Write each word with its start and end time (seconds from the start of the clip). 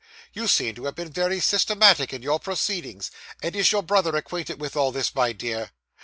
you 0.33 0.47
seem 0.47 0.73
to 0.73 0.85
have 0.85 0.95
been 0.95 1.11
very 1.13 1.39
systematic 1.39 2.11
in 2.11 2.23
your 2.23 2.39
proceedings. 2.39 3.11
And 3.43 3.55
is 3.55 3.71
your 3.71 3.83
brother 3.83 4.15
acquainted 4.15 4.59
with 4.59 4.75
all 4.75 4.91
this, 4.91 5.13
my 5.13 5.31
dear? 5.31 5.69